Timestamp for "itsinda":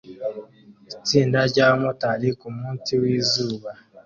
0.93-1.39